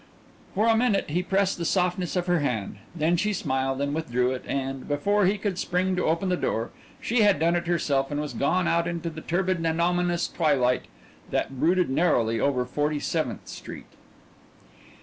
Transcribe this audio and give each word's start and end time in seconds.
For 0.55 0.65
a 0.65 0.75
minute 0.75 1.11
he 1.11 1.21
pressed 1.21 1.59
the 1.59 1.63
softness 1.63 2.15
of 2.15 2.25
her 2.25 2.39
hand 2.39 2.77
then 2.95 3.17
she 3.17 3.33
smiled 3.33 3.79
and 3.81 3.93
withdrew 3.93 4.31
it 4.31 4.43
and, 4.47 4.87
before 4.87 5.27
he 5.27 5.37
could 5.37 5.59
spring 5.59 5.95
to 5.95 6.05
open 6.07 6.29
the 6.29 6.35
door, 6.35 6.71
she 6.99 7.21
had 7.21 7.39
done 7.39 7.55
it 7.55 7.67
herself 7.67 8.09
and 8.09 8.19
was 8.19 8.33
gone 8.33 8.67
out 8.67 8.87
into 8.87 9.11
the 9.11 9.21
turbid 9.21 9.63
and 9.63 9.79
ominous 9.79 10.27
twilight 10.27 10.85
that 11.29 11.51
brooded 11.59 11.91
narrowly 11.91 12.39
over 12.39 12.65
Forty 12.65 12.99
seventh 12.99 13.47
Street. 13.47 13.85